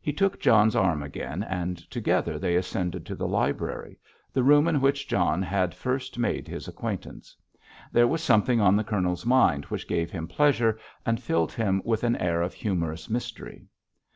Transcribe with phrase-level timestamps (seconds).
[0.00, 3.96] He took John's arm again, and together they ascended to the library,
[4.32, 7.36] the room in which John had first made his acquaintance.
[7.92, 12.02] There was something on the Colonel's mind which gave him pleasure, and filled him with
[12.02, 13.68] an air of humorous mystery.